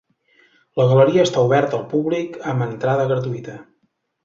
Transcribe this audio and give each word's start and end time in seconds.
La 0.79 0.87
galeria 0.91 1.25
està 1.27 1.43
oberta 1.51 1.77
al 1.81 1.85
públic 1.93 2.41
amb 2.55 2.67
entrada 2.69 3.09
gratuïta. 3.15 3.61